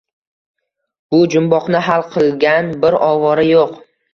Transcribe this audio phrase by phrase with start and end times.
[1.15, 3.79] Bu jumboqni hal qilgan bir ovora yo‘q